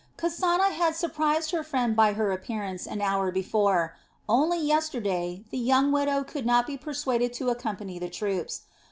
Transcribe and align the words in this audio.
Kasana 0.17 0.71
had 0.71 0.95
surprised 0.95 1.51
her 1.51 1.61
friend 1.63 1.95
by 1.95 2.13
her 2.13 2.31
appearance 2.31 2.87
an 2.87 3.01
hour 3.01 3.31
before; 3.31 3.95
only 4.27 4.57
yesterday 4.57 5.43
the 5.51 5.59
young 5.59 5.91
widow 5.91 6.23
could 6.23 6.43
not 6.47 6.65
be 6.65 6.75
persuaded 6.75 7.33
to 7.33 7.49
accompany 7.49 7.99
the 7.99 8.09
troops. 8.09 8.61